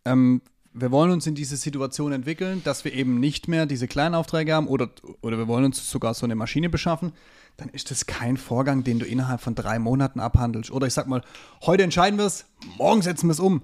ähm, 0.05 0.40
wir 0.78 0.90
wollen 0.90 1.11
uns 1.11 1.26
in 1.26 1.34
diese 1.34 1.56
Situation 1.56 2.12
entwickeln, 2.12 2.62
dass 2.62 2.84
wir 2.84 2.93
eben 2.93 3.19
nicht 3.19 3.49
mehr 3.49 3.64
diese 3.64 3.88
kleinen 3.88 4.14
Aufträge 4.14 4.55
haben 4.55 4.69
oder, 4.69 4.90
oder 5.23 5.38
wir 5.38 5.49
wollen 5.49 5.64
uns 5.64 5.90
sogar 5.90 6.12
so 6.12 6.26
eine 6.26 6.34
Maschine 6.34 6.69
beschaffen, 6.69 7.12
dann 7.56 7.70
ist 7.70 7.90
das 7.90 8.05
kein 8.05 8.37
Vorgang, 8.37 8.84
den 8.84 8.99
du 8.99 9.06
innerhalb 9.06 9.40
von 9.40 9.55
drei 9.55 9.78
Monaten 9.78 10.20
abhandelst. 10.20 10.70
Oder 10.70 10.87
ich 10.87 10.93
sag 10.93 11.06
mal, 11.06 11.23
heute 11.64 11.82
entscheiden 11.82 12.19
wir 12.19 12.26
es, 12.26 12.44
morgen 12.77 13.00
setzen 13.00 13.29
wir 13.29 13.32
es 13.32 13.41
um. 13.41 13.62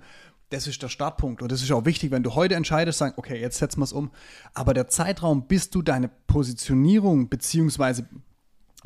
Das 0.48 0.66
ist 0.66 0.82
der 0.82 0.88
Startpunkt. 0.88 1.42
Und 1.42 1.52
das 1.52 1.62
ist 1.62 1.70
auch 1.70 1.84
wichtig, 1.84 2.10
wenn 2.10 2.22
du 2.22 2.34
heute 2.34 2.54
entscheidest, 2.54 2.98
sagen, 2.98 3.14
okay, 3.16 3.38
jetzt 3.38 3.58
setzen 3.58 3.80
wir 3.80 3.84
es 3.84 3.92
um. 3.92 4.10
Aber 4.54 4.72
der 4.72 4.88
Zeitraum, 4.88 5.46
bis 5.46 5.70
du 5.70 5.82
deine 5.82 6.08
Positionierung 6.26 7.28
beziehungsweise 7.28 8.06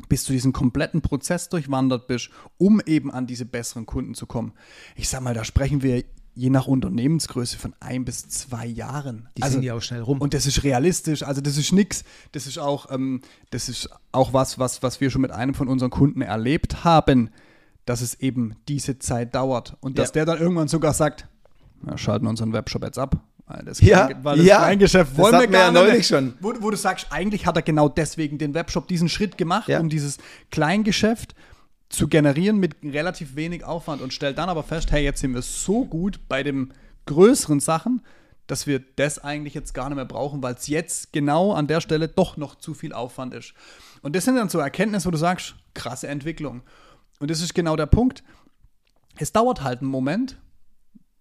bis 0.09 0.25
du 0.25 0.33
diesen 0.33 0.53
kompletten 0.53 1.01
Prozess 1.01 1.49
durchwandert 1.49 2.07
bist, 2.07 2.29
um 2.57 2.79
eben 2.85 3.09
an 3.09 3.25
diese 3.25 3.45
besseren 3.45 3.85
Kunden 3.87 4.13
zu 4.13 4.27
kommen. 4.27 4.53
Ich 4.95 5.09
sag 5.09 5.21
mal, 5.21 5.33
da 5.33 5.43
sprechen 5.43 5.81
wir 5.81 6.03
je 6.37 6.51
nach 6.51 6.67
Unternehmensgröße 6.67 7.57
von 7.57 7.73
ein 7.79 8.05
bis 8.05 8.29
zwei 8.29 8.67
Jahren. 8.67 9.27
Die 9.35 9.41
also, 9.41 9.53
sind 9.53 9.63
ja 9.63 9.73
auch 9.73 9.81
schnell 9.81 10.01
rum. 10.01 10.21
Und 10.21 10.35
das 10.35 10.45
ist 10.45 10.63
realistisch, 10.63 11.23
also 11.23 11.41
das 11.41 11.57
ist 11.57 11.71
nichts. 11.71 12.03
Das 12.31 12.45
ist 12.45 12.59
auch, 12.59 12.91
ähm, 12.91 13.21
das 13.49 13.69
ist 13.69 13.89
auch 14.11 14.33
was, 14.33 14.59
was, 14.59 14.83
was 14.83 15.01
wir 15.01 15.09
schon 15.09 15.21
mit 15.21 15.31
einem 15.31 15.55
von 15.55 15.67
unseren 15.67 15.89
Kunden 15.89 16.21
erlebt 16.21 16.83
haben, 16.83 17.31
dass 17.85 18.01
es 18.01 18.19
eben 18.19 18.55
diese 18.67 18.99
Zeit 18.99 19.33
dauert. 19.33 19.77
Und 19.79 19.97
dass 19.97 20.09
ja. 20.09 20.13
der 20.13 20.25
dann 20.25 20.39
irgendwann 20.39 20.67
sogar 20.67 20.93
sagt, 20.93 21.27
wir 21.81 21.97
schalten 21.97 22.27
unseren 22.27 22.53
Webshop 22.53 22.83
jetzt 22.83 22.99
ab. 22.99 23.19
Weil 23.47 23.63
das, 23.63 23.81
ja, 23.81 24.09
weil 24.23 24.37
das 24.37 24.45
ja, 24.45 24.57
Kleingeschäft 24.57 25.17
wollen 25.17 25.39
wir 25.39 25.47
gar 25.47 25.67
ja 25.67 25.71
neulich 25.71 26.05
schon. 26.05 26.33
Wo, 26.41 26.53
wo, 26.59 26.69
du 26.69 26.77
sagst, 26.77 27.07
eigentlich 27.11 27.47
hat 27.47 27.55
er 27.55 27.61
genau 27.61 27.89
deswegen 27.89 28.37
den 28.37 28.53
Webshop 28.53 28.87
diesen 28.89 29.09
Schritt 29.09 29.37
gemacht, 29.37 29.69
ja. 29.69 29.79
um 29.79 29.89
dieses 29.89 30.17
Kleingeschäft 30.51 31.33
zu 31.89 32.07
generieren 32.07 32.57
mit 32.57 32.75
relativ 32.83 33.35
wenig 33.35 33.63
Aufwand 33.63 34.01
und 34.01 34.13
stellt 34.13 34.37
dann 34.37 34.49
aber 34.49 34.63
fest, 34.63 34.91
hey, 34.91 35.03
jetzt 35.03 35.21
sind 35.21 35.33
wir 35.33 35.41
so 35.41 35.85
gut 35.85 36.27
bei 36.27 36.43
den 36.43 36.73
größeren 37.05 37.59
Sachen, 37.59 38.01
dass 38.47 38.67
wir 38.67 38.79
das 38.79 39.19
eigentlich 39.19 39.53
jetzt 39.53 39.73
gar 39.73 39.89
nicht 39.89 39.95
mehr 39.95 40.05
brauchen, 40.05 40.41
weil 40.41 40.55
es 40.55 40.67
jetzt 40.67 41.13
genau 41.13 41.53
an 41.53 41.67
der 41.67 41.81
Stelle 41.81 42.07
doch 42.07 42.37
noch 42.37 42.55
zu 42.55 42.73
viel 42.73 42.93
Aufwand 42.93 43.33
ist. 43.33 43.53
Und 44.01 44.15
das 44.15 44.25
sind 44.25 44.35
dann 44.35 44.49
so 44.49 44.59
Erkenntnisse, 44.59 45.07
wo 45.07 45.11
du 45.11 45.17
sagst, 45.17 45.55
krasse 45.73 46.07
Entwicklung. 46.07 46.61
Und 47.19 47.31
das 47.31 47.41
ist 47.41 47.53
genau 47.53 47.75
der 47.75 47.87
Punkt. 47.87 48.23
Es 49.17 49.31
dauert 49.33 49.63
halt 49.63 49.81
einen 49.81 49.89
Moment 49.89 50.37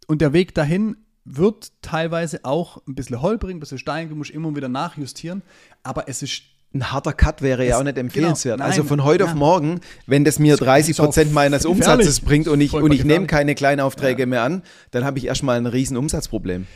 und 0.07 0.21
der 0.21 0.33
Weg 0.33 0.55
dahin 0.55 0.97
wird 1.25 1.73
teilweise 1.83 2.45
auch 2.45 2.87
ein 2.87 2.95
bisschen 2.95 3.21
holprig, 3.21 3.55
ein 3.55 3.61
bisschen 3.61 3.79
steinig, 3.79 4.11
du 4.11 4.17
musst 4.17 4.31
immer 4.31 4.55
wieder 4.55 4.69
nachjustieren, 4.69 5.43
aber 5.83 6.09
es 6.09 6.23
ist 6.23 6.43
ein 6.75 6.93
harter 6.93 7.13
Cut 7.13 7.43
wäre 7.43 7.63
das, 7.63 7.71
ja 7.71 7.79
auch 7.79 7.85
nicht 7.85 7.99
empfehlenswert. 7.99 8.59
Genau, 8.59 8.69
also 8.69 8.85
von 8.85 9.05
heute 9.05 9.25
ja. 9.25 9.31
auf 9.31 9.35
morgen, 9.35 9.81
wenn 10.07 10.25
das 10.25 10.39
mir 10.39 10.57
30 10.57 10.97
Prozent 10.97 11.33
meines 11.33 11.65
Umsatzes 11.65 12.21
bringt 12.21 12.49
und 12.49 12.61
ich, 12.61 12.73
und 12.75 12.93
ich 12.93 13.05
nehme 13.05 13.27
keine 13.27 13.55
kleinen 13.55 13.81
Aufträge 13.81 14.23
ja. 14.23 14.27
mehr 14.27 14.43
an, 14.43 14.63
dann 14.91 15.05
habe 15.05 15.19
ich 15.19 15.27
erstmal 15.27 15.57
ein 15.57 15.67
riesen 15.67 15.97
Umsatzproblem. 15.97 16.67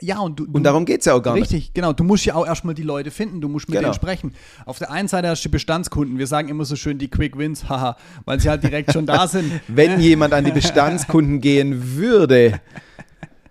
Ja, 0.00 0.20
und, 0.20 0.40
du, 0.40 0.46
und 0.50 0.62
darum 0.64 0.86
geht 0.86 1.00
es 1.00 1.06
ja 1.06 1.14
auch 1.14 1.22
gar 1.22 1.34
richtig, 1.34 1.52
nicht. 1.52 1.60
Richtig, 1.60 1.74
genau. 1.74 1.92
Du 1.92 2.04
musst 2.04 2.24
ja 2.24 2.34
auch 2.34 2.46
erstmal 2.46 2.74
die 2.74 2.82
Leute 2.82 3.10
finden, 3.10 3.40
du 3.40 3.48
musst 3.48 3.68
mit 3.68 3.76
genau. 3.76 3.88
denen 3.88 3.94
sprechen. 3.94 4.34
Auf 4.64 4.78
der 4.78 4.90
einen 4.90 5.08
Seite 5.08 5.28
hast 5.28 5.44
du 5.44 5.50
Bestandskunden, 5.50 6.18
wir 6.18 6.26
sagen 6.26 6.48
immer 6.48 6.64
so 6.64 6.76
schön 6.76 6.98
die 6.98 7.08
Quick 7.08 7.36
Wins, 7.36 7.64
haha, 7.68 7.96
weil 8.24 8.40
sie 8.40 8.48
halt 8.48 8.62
direkt 8.62 8.92
schon 8.92 9.06
da 9.06 9.28
sind. 9.28 9.52
Wenn 9.68 10.00
jemand 10.00 10.32
an 10.32 10.44
die 10.44 10.52
Bestandskunden 10.52 11.40
gehen 11.40 11.96
würde, 11.96 12.60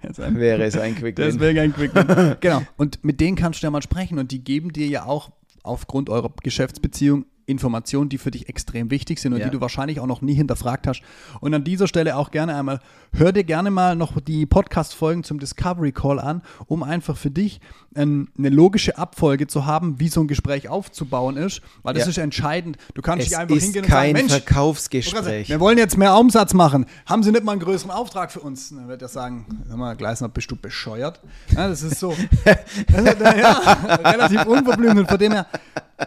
wäre 0.01 0.63
es 0.63 0.77
ein 0.77 0.95
Quick 0.95 1.17
Win. 1.17 1.25
Das 1.25 1.39
wäre 1.39 1.61
ein 1.61 1.73
Quick 1.73 1.95
Win. 1.95 2.35
genau. 2.39 2.61
Und 2.77 3.03
mit 3.03 3.19
denen 3.19 3.35
kannst 3.35 3.61
du 3.61 3.67
ja 3.67 3.71
mal 3.71 3.81
sprechen 3.81 4.17
und 4.19 4.31
die 4.31 4.43
geben 4.43 4.73
dir 4.73 4.87
ja 4.87 5.05
auch 5.05 5.31
aufgrund 5.65 6.09
eurer 6.09 6.31
Geschäftsbeziehung 6.41 7.25
Informationen, 7.45 8.09
die 8.09 8.17
für 8.17 8.31
dich 8.31 8.49
extrem 8.49 8.89
wichtig 8.89 9.19
sind 9.19 9.33
und 9.33 9.39
ja. 9.39 9.45
die 9.45 9.51
du 9.51 9.61
wahrscheinlich 9.61 9.99
auch 9.99 10.07
noch 10.07 10.21
nie 10.21 10.33
hinterfragt 10.33 10.87
hast. 10.87 11.01
Und 11.41 11.53
an 11.53 11.63
dieser 11.63 11.87
Stelle 11.87 12.15
auch 12.17 12.31
gerne 12.31 12.55
einmal, 12.55 12.79
hör 13.13 13.31
dir 13.31 13.43
gerne 13.43 13.71
mal 13.71 13.95
noch 13.95 14.19
die 14.19 14.45
Podcast-Folgen 14.45 15.23
zum 15.23 15.39
Discovery 15.39 15.91
Call 15.91 16.19
an, 16.19 16.41
um 16.65 16.83
einfach 16.83 17.17
für 17.17 17.29
dich 17.29 17.59
ein, 17.95 18.29
eine 18.37 18.49
logische 18.49 18.97
Abfolge 18.97 19.47
zu 19.47 19.65
haben, 19.65 19.99
wie 19.99 20.09
so 20.09 20.21
ein 20.21 20.27
Gespräch 20.27 20.69
aufzubauen 20.69 21.37
ist, 21.37 21.61
weil 21.83 21.93
das 21.93 22.03
ja. 22.03 22.09
ist 22.09 22.17
entscheidend. 22.17 22.77
Du 22.93 23.01
kannst 23.01 23.25
es 23.25 23.31
nicht 23.31 23.39
einfach 23.39 23.55
hingehen 23.55 23.85
und 23.85 23.91
sagen, 23.91 24.13
Mensch, 24.13 24.31
Verkaufsgespräch. 24.31 25.49
wir 25.49 25.59
wollen 25.59 25.77
jetzt 25.77 25.97
mehr 25.97 26.15
Umsatz 26.17 26.53
machen. 26.53 26.85
Haben 27.05 27.23
Sie 27.23 27.31
nicht 27.31 27.43
mal 27.43 27.53
einen 27.53 27.61
größeren 27.61 27.91
Auftrag 27.91 28.31
für 28.31 28.39
uns? 28.39 28.69
Dann 28.69 28.87
wird 28.87 29.01
er 29.01 29.07
sagen, 29.07 29.45
hör 29.67 29.77
mal, 29.77 29.95
Gleisner, 29.95 30.29
bist 30.29 30.49
du 30.51 30.55
bescheuert? 30.55 31.21
Ja, 31.55 31.67
das 31.67 31.83
ist 31.83 31.99
so 31.99 32.09
also, 32.93 33.23
ja, 33.23 33.97
relativ 34.03 34.45
unverblümt 34.45 34.97
und 34.97 35.07
von 35.07 35.17
dem 35.17 35.31
her, 35.31 35.47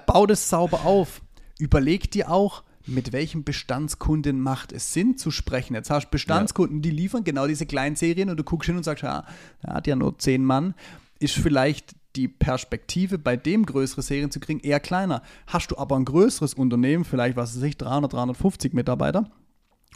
bau 0.07 0.27
das 0.27 0.49
sauber 0.49 0.85
auf 0.85 1.21
überleg 1.59 2.11
dir 2.11 2.31
auch, 2.31 2.63
mit 2.87 3.13
welchem 3.13 3.45
Bestandskunden 3.45 4.41
macht 4.41 4.73
es 4.73 4.93
Sinn 4.93 5.19
zu 5.19 5.31
sprechen. 5.31 5.75
Jetzt 5.75 5.91
hast 5.91 6.07
du 6.07 6.11
Bestandskunden, 6.11 6.81
die 6.81 6.91
liefern 6.91 7.25
genau 7.25 7.47
diese 7.47 7.67
kleinen 7.67 7.97
Serien 7.97 8.31
und 8.31 8.39
du 8.39 8.45
guckst 8.45 8.67
hin 8.67 8.77
und 8.77 8.85
sagst, 8.85 9.03
ja, 9.03 9.25
er 9.63 9.75
hat 9.75 9.87
ja 9.87 9.95
nur 9.95 10.19
zehn 10.19 10.45
Mann, 10.45 10.75
ist 11.19 11.35
vielleicht 11.35 11.95
die 12.17 12.29
Perspektive, 12.29 13.19
bei 13.19 13.37
dem 13.37 13.67
größere 13.67 14.03
Serien 14.03 14.31
zu 14.31 14.41
kriegen, 14.41 14.61
eher 14.61 14.81
kleiner. 14.81 15.23
Hast 15.47 15.71
du 15.71 15.77
aber 15.77 15.97
ein 15.97 16.05
größeres 16.05 16.55
Unternehmen, 16.55 17.05
vielleicht 17.05 17.37
was 17.37 17.57
weiß 17.57 17.63
ich, 17.63 17.77
300, 17.77 18.13
350 18.13 18.73
Mitarbeiter, 18.73 19.31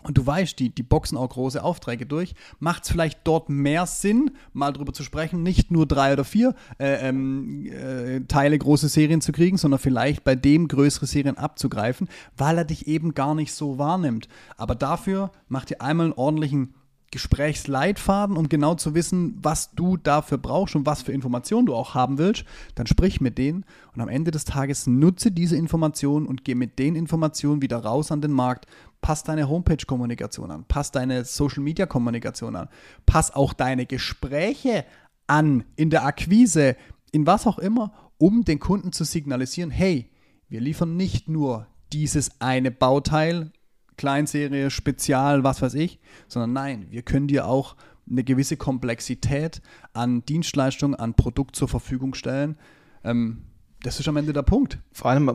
und 0.02 0.18
du 0.18 0.26
weißt, 0.26 0.58
die, 0.58 0.70
die 0.70 0.82
boxen 0.82 1.16
auch 1.18 1.28
große 1.28 1.62
Aufträge 1.62 2.06
durch, 2.06 2.34
macht 2.60 2.84
es 2.84 2.90
vielleicht 2.90 3.20
dort 3.24 3.48
mehr 3.48 3.86
Sinn, 3.86 4.32
mal 4.52 4.72
drüber 4.72 4.92
zu 4.92 5.02
sprechen, 5.02 5.42
nicht 5.42 5.70
nur 5.70 5.86
drei 5.86 6.12
oder 6.12 6.24
vier 6.24 6.54
äh, 6.78 7.08
ähm, 7.08 7.66
äh, 7.66 8.20
Teile 8.28 8.58
große 8.58 8.88
Serien 8.88 9.20
zu 9.20 9.32
kriegen, 9.32 9.56
sondern 9.56 9.80
vielleicht 9.80 10.24
bei 10.24 10.34
dem 10.34 10.68
größere 10.68 11.06
Serien 11.06 11.38
abzugreifen, 11.38 12.08
weil 12.36 12.58
er 12.58 12.64
dich 12.64 12.86
eben 12.86 13.14
gar 13.14 13.34
nicht 13.34 13.52
so 13.52 13.78
wahrnimmt. 13.78 14.28
Aber 14.56 14.74
dafür 14.74 15.30
macht 15.48 15.70
ihr 15.70 15.82
einmal 15.82 16.06
einen 16.06 16.14
ordentlichen 16.14 16.74
Gesprächsleitfaden, 17.12 18.36
um 18.36 18.48
genau 18.48 18.74
zu 18.74 18.94
wissen, 18.94 19.38
was 19.42 19.74
du 19.74 19.98
dafür 19.98 20.38
brauchst 20.38 20.74
und 20.74 20.86
was 20.86 21.02
für 21.02 21.12
Informationen 21.12 21.66
du 21.66 21.74
auch 21.74 21.94
haben 21.94 22.16
willst, 22.18 22.44
dann 22.74 22.86
sprich 22.86 23.20
mit 23.20 23.36
denen 23.36 23.64
und 23.94 24.00
am 24.00 24.08
Ende 24.08 24.30
des 24.30 24.46
Tages 24.46 24.86
nutze 24.86 25.30
diese 25.30 25.54
Informationen 25.54 26.26
und 26.26 26.42
geh 26.42 26.54
mit 26.54 26.78
den 26.78 26.96
Informationen 26.96 27.60
wieder 27.60 27.76
raus 27.76 28.10
an 28.10 28.22
den 28.22 28.32
Markt. 28.32 28.66
Pass 29.02 29.24
deine 29.24 29.48
Homepage-Kommunikation 29.48 30.50
an, 30.50 30.64
pass 30.66 30.90
deine 30.90 31.24
Social-Media-Kommunikation 31.24 32.56
an, 32.56 32.68
pass 33.04 33.34
auch 33.34 33.52
deine 33.52 33.84
Gespräche 33.84 34.86
an 35.26 35.64
in 35.76 35.90
der 35.90 36.04
Akquise, 36.06 36.76
in 37.10 37.26
was 37.26 37.46
auch 37.46 37.58
immer, 37.58 37.92
um 38.16 38.44
den 38.44 38.58
Kunden 38.58 38.92
zu 38.92 39.04
signalisieren, 39.04 39.70
hey, 39.70 40.10
wir 40.48 40.60
liefern 40.60 40.96
nicht 40.96 41.28
nur 41.28 41.66
dieses 41.92 42.40
eine 42.40 42.70
Bauteil 42.70 43.52
Kleinserie, 43.96 44.70
Spezial, 44.70 45.44
was 45.44 45.62
weiß 45.62 45.74
ich, 45.74 46.00
sondern 46.28 46.52
nein, 46.52 46.86
wir 46.90 47.02
können 47.02 47.28
dir 47.28 47.46
auch 47.46 47.76
eine 48.10 48.24
gewisse 48.24 48.56
Komplexität 48.56 49.62
an 49.92 50.24
Dienstleistungen, 50.24 50.94
an 50.94 51.14
Produkt 51.14 51.56
zur 51.56 51.68
Verfügung 51.68 52.14
stellen. 52.14 52.56
Ähm, 53.04 53.44
das 53.82 54.00
ist 54.00 54.08
am 54.08 54.16
Ende 54.16 54.32
der 54.32 54.42
Punkt. 54.42 54.78
Vor 54.92 55.10
allem, 55.10 55.28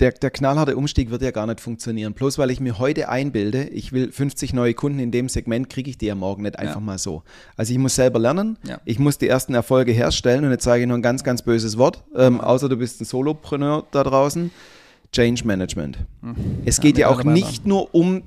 der, 0.00 0.12
der 0.12 0.30
knallharte 0.30 0.76
Umstieg 0.76 1.10
wird 1.10 1.22
ja 1.22 1.30
gar 1.30 1.46
nicht 1.46 1.60
funktionieren. 1.60 2.14
Bloß 2.14 2.38
weil 2.38 2.50
ich 2.50 2.60
mir 2.60 2.78
heute 2.78 3.08
einbilde, 3.08 3.64
ich 3.64 3.92
will 3.92 4.10
50 4.10 4.54
neue 4.54 4.74
Kunden 4.74 4.98
in 4.98 5.10
dem 5.10 5.28
Segment, 5.28 5.68
kriege 5.68 5.90
ich 5.90 5.98
die 5.98 6.06
ja 6.06 6.14
morgen 6.14 6.42
nicht 6.42 6.58
einfach 6.58 6.76
ja. 6.76 6.80
mal 6.80 6.98
so. 6.98 7.22
Also 7.56 7.72
ich 7.72 7.78
muss 7.78 7.94
selber 7.94 8.18
lernen, 8.18 8.56
ja. 8.66 8.80
ich 8.84 8.98
muss 8.98 9.18
die 9.18 9.28
ersten 9.28 9.54
Erfolge 9.54 9.92
herstellen 9.92 10.44
und 10.44 10.50
jetzt 10.50 10.64
zeige 10.64 10.82
ich 10.82 10.88
noch 10.88 10.96
ein 10.96 11.02
ganz, 11.02 11.22
ganz 11.22 11.42
böses 11.42 11.76
Wort, 11.76 12.02
ähm, 12.16 12.40
außer 12.40 12.68
du 12.68 12.76
bist 12.76 13.00
ein 13.00 13.04
Solopreneur 13.04 13.86
da 13.90 14.02
draußen. 14.02 14.50
Change 15.12 15.44
Management. 15.44 15.98
Mhm. 16.22 16.34
Es 16.64 16.80
geht 16.80 16.96
ja, 16.96 17.08
ja 17.08 17.14
auch 17.14 17.24
nicht 17.24 17.66
nur 17.66 17.92
um 17.94 18.22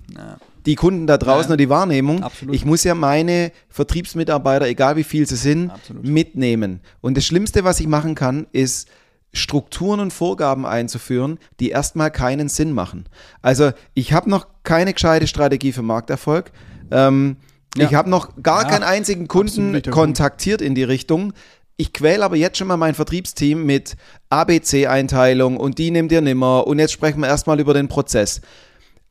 die 0.66 0.76
Kunden 0.76 1.08
da 1.08 1.18
draußen 1.18 1.50
ja. 1.50 1.54
und 1.54 1.62
die 1.62 1.70
Wahrnehmung. 1.70 2.24
Absolut. 2.24 2.56
Ich 2.56 2.66
muss 2.66 2.84
ja 2.84 2.94
meine 2.94 3.52
Vertriebsmitarbeiter, 3.70 4.68
egal 4.68 4.96
wie 4.98 5.04
viel 5.04 5.28
sie 5.28 5.36
sind, 5.36 5.70
Absolut. 5.70 6.06
mitnehmen. 6.06 6.82
Und 7.02 7.18
das 7.18 7.26
Schlimmste, 7.26 7.64
was 7.64 7.80
ich 7.80 7.88
machen 7.88 8.16
kann, 8.16 8.48
ist 8.52 8.90
Strukturen 9.34 10.00
und 10.00 10.14
Vorgaben 10.14 10.66
einzuführen, 10.66 11.40
die 11.60 11.70
erstmal 11.70 12.12
keinen 12.12 12.50
Sinn 12.50 12.72
machen. 12.72 13.06
Also 13.42 13.72
ich 13.96 14.14
habe 14.14 14.30
noch 14.30 14.48
keine 14.64 14.94
gescheite 14.94 15.28
Strategie 15.28 15.72
für 15.72 15.82
Markterfolg. 15.82 16.52
Ähm, 16.92 17.38
ich 17.76 17.96
habe 17.96 18.10
noch 18.10 18.32
gar 18.42 18.68
keinen 18.68 18.84
einzigen 18.84 19.28
Kunden 19.28 19.82
kontaktiert 19.90 20.62
in 20.62 20.76
die 20.76 20.84
Richtung. 20.84 21.34
Ich 21.76 21.92
quäle 21.92 22.24
aber 22.24 22.36
jetzt 22.36 22.60
schon 22.60 22.68
mal 22.68 22.78
mein 22.78 22.94
Vertriebsteam 22.94 23.66
mit 23.66 23.96
ABC-Einteilung 24.30 25.58
und 25.58 25.80
die 25.80 25.90
nimmt 25.90 26.12
ihr 26.12 26.22
nimmer 26.22 26.68
und 26.68 26.78
jetzt 26.78 26.92
sprechen 26.92 27.20
wir 27.22 27.28
erstmal 27.28 27.60
über 27.60 27.74
den 27.74 27.88
Prozess. 27.88 28.42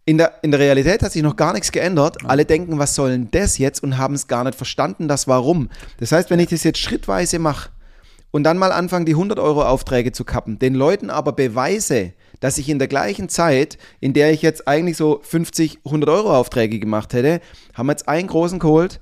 In 0.05 0.19
der, 0.19 0.35
in 0.43 0.53
der 0.53 0.61
Realität 0.61 1.03
hat 1.03 1.13
sich 1.13 1.23
noch 1.23 1.37
gar 1.37 1.53
nichts 1.53 1.73
geändert. 1.73 2.19
Alle 2.25 2.45
denken, 2.45 2.79
was 2.79 2.95
soll 2.95 3.11
denn 3.11 3.29
das 3.33 3.59
jetzt 3.59 3.83
und 3.83 3.99
haben 3.99 4.15
es 4.15 4.29
gar 4.29 4.45
nicht 4.45 4.57
verstanden, 4.57 5.09
das 5.09 5.27
Warum. 5.27 5.71
Das 5.99 6.13
heißt, 6.13 6.31
wenn 6.31 6.41
ich 6.41 6.49
das 6.49 6.63
jetzt 6.63 6.79
schrittweise 6.79 7.41
mache 7.41 7.71
und 8.33 8.43
dann 8.43 8.59
mal 8.59 8.73
anfange, 8.73 9.05
die 9.05 9.13
100 9.13 9.39
Euro 9.39 9.63
Aufträge 9.63 10.11
zu 10.11 10.25
kappen, 10.25 10.59
den 10.59 10.75
Leuten 10.75 11.11
aber 11.11 11.33
beweise, 11.33 12.15
dass 12.41 12.59
ich 12.59 12.69
in 12.69 12.81
der 12.81 12.89
gleichen 12.89 13.29
Zeit, 13.29 13.79
in 14.01 14.15
der 14.15 14.33
ich 14.33 14.43
jetzt 14.43 14.67
eigentlich 14.67 14.97
so 14.97 15.21
50, 15.23 15.81
100 15.85 16.11
Euro 16.11 16.37
Aufträge 16.37 16.81
gemacht 16.81 17.13
hätte, 17.13 17.41
haben 17.75 17.87
wir 17.87 17.93
jetzt 17.93 18.09
einen 18.09 18.27
großen 18.27 18.59
geholt 18.59 19.01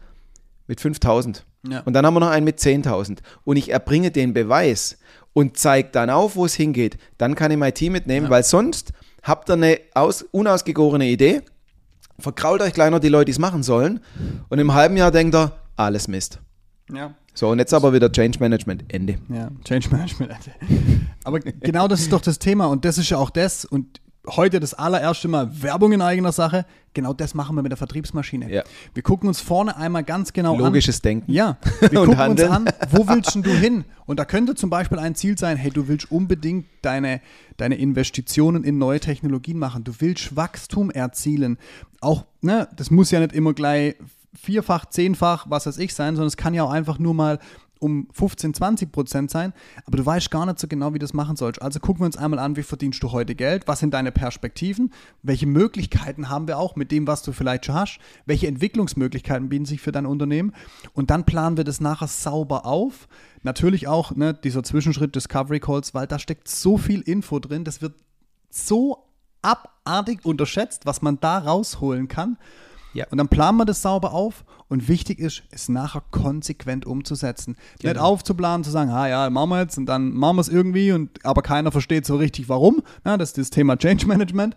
mit 0.67 0.81
5000. 0.81 1.47
Ja. 1.69 1.81
Und 1.81 1.95
dann 1.95 2.05
haben 2.05 2.15
wir 2.15 2.21
noch 2.21 2.31
einen 2.31 2.45
mit 2.45 2.59
10.000. 2.59 3.19
Und 3.45 3.57
ich 3.57 3.71
erbringe 3.71 4.11
den 4.11 4.35
Beweis 4.35 4.99
und 5.33 5.57
zeige 5.57 5.91
dann 5.91 6.11
auf, 6.11 6.37
wo 6.37 6.45
es 6.45 6.55
hingeht. 6.55 6.99
Dann 7.19 7.35
kann 7.35 7.51
ich 7.51 7.57
mein 7.57 7.75
Team 7.75 7.93
mitnehmen, 7.93 8.27
ja. 8.27 8.31
weil 8.31 8.43
sonst 8.43 8.93
habt 9.23 9.49
ihr 9.49 9.55
eine 9.55 9.81
aus, 9.95 10.23
unausgegorene 10.23 11.07
Idee, 11.07 11.43
verkrault 12.19 12.63
euch 12.63 12.73
kleiner 12.73 13.01
die 13.01 13.09
Leute, 13.09 13.27
die 13.27 13.33
es 13.33 13.39
machen 13.39 13.63
sollen. 13.63 14.01
Und 14.49 14.59
im 14.59 14.75
halben 14.75 14.97
Jahr 14.97 15.11
denkt 15.11 15.35
ihr, 15.35 15.53
alles 15.77 16.09
Mist. 16.09 16.41
Ja. 16.95 17.15
So, 17.35 17.49
und 17.49 17.59
jetzt 17.59 17.73
aber 17.73 17.93
wieder 17.93 18.11
Change 18.11 18.39
Management, 18.41 18.85
Ende. 18.89 19.19
Ja, 19.29 19.51
Change 19.65 19.89
Management, 19.91 20.33
Ende. 20.33 21.07
Aber 21.25 21.41
genau 21.41 21.89
das 21.89 22.01
ist 22.01 22.13
doch 22.13 22.21
das 22.21 22.39
Thema 22.39 22.67
und 22.67 22.85
das 22.85 22.99
ist 22.99 23.11
ja 23.11 23.19
auch 23.19 23.31
das 23.31 23.65
und 23.65 24.01
heute 24.27 24.61
das 24.61 24.75
allererste 24.75 25.29
Mal 25.29 25.63
Werbung 25.63 25.93
in 25.93 26.03
eigener 26.03 26.33
Sache. 26.33 26.67
Genau 26.93 27.13
das 27.13 27.35
machen 27.35 27.57
wir 27.57 27.63
mit 27.63 27.71
der 27.71 27.77
Vertriebsmaschine. 27.77 28.53
Ja. 28.53 28.65
Wir 28.95 29.03
gucken 29.03 29.29
uns 29.29 29.41
vorne 29.41 29.77
einmal 29.77 30.05
ganz 30.05 30.33
genau 30.33 30.57
Logisches 30.57 30.67
an. 30.67 30.73
Logisches 30.73 31.03
Denken. 31.03 31.33
Ja, 31.33 31.59
wir 31.81 31.89
gucken 31.91 32.19
handeln. 32.19 32.49
uns 32.49 32.57
an, 32.57 32.69
wo 32.91 33.09
willst 33.09 33.35
du 33.35 33.51
hin? 33.51 33.85
Und 34.07 34.19
da 34.19 34.25
könnte 34.25 34.55
zum 34.55 34.71
Beispiel 34.71 34.99
ein 34.99 35.15
Ziel 35.15 35.39
sein, 35.39 35.57
hey, 35.57 35.71
du 35.71 35.89
willst 35.89 36.11
unbedingt 36.11 36.67
deine, 36.83 37.21
deine 37.57 37.77
Investitionen 37.77 38.65
in 38.65 38.79
neue 38.79 39.01
Technologien 39.01 39.59
machen. 39.59 39.85
Du 39.85 39.93
willst 40.01 40.37
Wachstum 40.37 40.91
erzielen. 40.91 41.59
Auch, 42.01 42.27
ne, 42.41 42.69
das 42.77 42.91
muss 42.91 43.11
ja 43.11 43.21
nicht 43.21 43.33
immer 43.33 43.55
gleich 43.55 43.97
vierfach, 44.35 44.87
zehnfach, 44.87 45.47
was 45.49 45.67
weiß 45.67 45.79
ich 45.79 45.95
sein, 45.95 46.15
sondern 46.17 46.29
es 46.29 46.37
kann 46.37 46.55
ja 46.55 46.65
auch 46.65 46.71
einfach 46.71 46.99
nur 46.99 47.15
mal 47.15 47.39
um 47.81 48.09
15, 48.13 48.55
20 48.55 48.93
Prozent 48.93 49.31
sein, 49.31 49.53
aber 49.87 49.97
du 49.97 50.07
weißt 50.07 50.31
gar 50.31 50.47
nicht 50.47 50.59
so 50.59 50.69
genau, 50.69 50.91
wie 50.91 50.99
du 50.99 51.05
das 51.05 51.15
machen 51.15 51.37
sollst. 51.37 51.61
Also 51.63 51.81
gucken 51.81 52.03
wir 52.03 52.07
uns 52.07 52.17
einmal 52.17 52.39
an, 52.39 52.57
wie 52.57 52.63
verdienst 52.63 53.03
du 53.03 53.11
heute 53.11 53.35
Geld, 53.35 53.67
was 53.67 53.81
sind 53.81 53.95
deine 53.95 54.13
Perspektiven, 54.13 54.93
welche 55.23 55.47
Möglichkeiten 55.47 56.29
haben 56.29 56.47
wir 56.47 56.59
auch 56.59 56.77
mit 56.77 56.93
dem, 56.93 57.07
was 57.07 57.23
du 57.23 57.33
vielleicht 57.33 57.67
schon 57.67 57.75
hast, 57.75 57.99
welche 58.27 58.47
Entwicklungsmöglichkeiten 58.47 59.49
bieten 59.49 59.65
sich 59.65 59.81
für 59.81 59.93
dein 59.93 60.07
Unternehmen 60.07 60.53
und 60.93 61.11
dann 61.11 61.25
planen 61.25 61.57
wir 61.57 61.65
das 61.65 61.81
nachher 61.81 62.09
sauber 62.09 62.67
auf. 62.67 63.09
Natürlich 63.43 63.89
auch 63.89 64.15
ne, 64.15 64.35
dieser 64.35 64.63
Zwischenschritt 64.63 65.17
Discovery 65.17 65.61
Calls, 65.61 65.95
weil 65.95 66.07
da 66.07 66.19
steckt 66.19 66.49
so 66.49 66.77
viel 66.77 67.01
Info 67.01 67.39
drin, 67.39 67.65
das 67.65 67.81
wird 67.81 67.95
so 68.51 69.07
abartig 69.43 70.27
unterschätzt, 70.27 70.85
was 70.85 71.01
man 71.01 71.19
da 71.19 71.39
rausholen 71.39 72.09
kann. 72.09 72.37
Ja. 72.93 73.07
Und 73.11 73.19
dann 73.19 73.29
planen 73.29 73.59
wir 73.59 73.65
das 73.65 73.83
sauber 73.83 74.13
auf 74.13 74.45
und 74.69 74.89
wichtig 74.89 75.19
ist, 75.19 75.43
es 75.51 75.69
nachher 75.69 76.03
konsequent 76.11 76.87
umzusetzen. 76.87 77.57
Genau. 77.79 77.93
Nicht 77.93 78.01
aufzuplanen, 78.01 78.65
zu 78.65 78.71
sagen, 78.71 78.91
ah 78.91 79.09
ja, 79.09 79.31
machen 79.31 79.51
wir 79.51 79.61
jetzt 79.61 79.79
und 79.79 79.87
dann 79.87 80.13
machen 80.13 80.37
wir 80.37 80.41
es 80.43 80.49
irgendwie, 80.49 80.93
und, 80.93 81.25
aber 81.25 81.43
keiner 81.43 81.73
versteht 81.73 82.07
so 82.07 82.17
richtig 82.17 82.49
warum. 82.49 82.83
Na, 83.05 83.17
das 83.17 83.31
ist 83.31 83.39
das 83.39 83.51
Thema 83.51 83.77
Change 83.77 84.07
Management. 84.07 84.57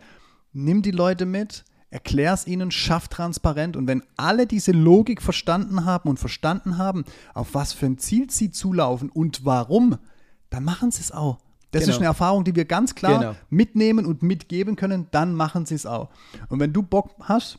Nimm 0.51 0.81
die 0.81 0.91
Leute 0.91 1.25
mit, 1.25 1.63
erklär 1.89 2.33
es 2.33 2.47
ihnen, 2.47 2.71
schaff 2.71 3.07
transparent 3.07 3.77
und 3.77 3.87
wenn 3.87 4.03
alle 4.17 4.47
diese 4.47 4.71
Logik 4.71 5.21
verstanden 5.21 5.85
haben 5.85 6.09
und 6.09 6.19
verstanden 6.19 6.77
haben, 6.77 7.05
auf 7.33 7.53
was 7.53 7.73
für 7.73 7.85
ein 7.85 7.97
Ziel 7.97 8.29
sie 8.29 8.51
zulaufen 8.51 9.09
und 9.09 9.45
warum, 9.45 9.97
dann 10.49 10.63
machen 10.63 10.91
sie 10.91 11.01
es 11.01 11.11
auch. 11.11 11.39
Das 11.71 11.83
genau. 11.83 11.93
ist 11.93 11.97
eine 11.97 12.05
Erfahrung, 12.05 12.43
die 12.43 12.55
wir 12.55 12.65
ganz 12.65 12.93
klar 12.93 13.19
genau. 13.19 13.35
mitnehmen 13.49 14.05
und 14.05 14.21
mitgeben 14.21 14.75
können, 14.75 15.07
dann 15.09 15.33
machen 15.33 15.65
sie 15.65 15.73
es 15.73 15.87
auch. 15.87 16.09
Und 16.49 16.59
wenn 16.59 16.71
du 16.71 16.83
Bock 16.83 17.15
hast, 17.21 17.57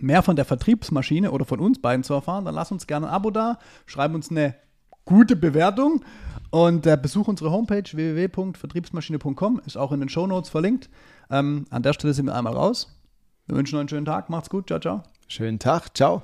mehr 0.00 0.22
von 0.22 0.36
der 0.36 0.44
Vertriebsmaschine 0.44 1.30
oder 1.30 1.44
von 1.44 1.60
uns 1.60 1.80
beiden 1.80 2.04
zu 2.04 2.14
erfahren, 2.14 2.44
dann 2.44 2.54
lass 2.54 2.72
uns 2.72 2.86
gerne 2.86 3.08
ein 3.08 3.12
Abo 3.12 3.30
da, 3.30 3.58
schreib 3.86 4.14
uns 4.14 4.30
eine 4.30 4.54
gute 5.04 5.36
Bewertung 5.36 6.04
und 6.50 6.86
äh, 6.86 6.98
besuch 7.00 7.28
unsere 7.28 7.50
Homepage 7.50 7.84
www.vertriebsmaschine.com, 7.90 9.60
ist 9.66 9.76
auch 9.76 9.92
in 9.92 10.00
den 10.00 10.08
Show 10.08 10.26
Notes 10.26 10.50
verlinkt. 10.50 10.88
Ähm, 11.30 11.66
an 11.70 11.82
der 11.82 11.92
Stelle 11.92 12.14
sind 12.14 12.26
wir 12.26 12.34
einmal 12.34 12.54
raus. 12.54 12.94
Wir 13.46 13.56
wünschen 13.56 13.76
euch 13.76 13.80
einen 13.80 13.88
schönen 13.88 14.06
Tag, 14.06 14.28
macht's 14.30 14.50
gut, 14.50 14.68
ciao, 14.68 14.78
ciao. 14.78 15.02
Schönen 15.26 15.58
Tag, 15.58 15.96
ciao. 15.96 16.22